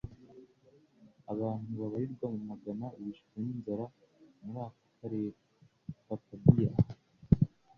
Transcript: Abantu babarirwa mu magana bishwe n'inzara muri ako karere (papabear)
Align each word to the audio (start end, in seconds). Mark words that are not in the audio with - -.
Abantu 1.33 1.69
babarirwa 1.79 2.25
mu 2.33 2.41
magana 2.51 2.85
bishwe 2.99 3.33
n'inzara 3.43 3.85
muri 4.43 4.57
ako 4.63 4.69
karere 4.97 5.29
(papabear) 6.07 6.75